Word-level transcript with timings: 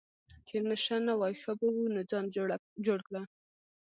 چې 0.47 0.55
نشه 0.69 0.97
نه 1.07 1.13
وای 1.19 1.33
ښه 1.41 1.51
به 1.59 1.67
وو، 1.73 1.93
نو 1.93 2.01
ځان 2.09 2.25
جوړ 2.85 2.99
کړه. 3.07 3.21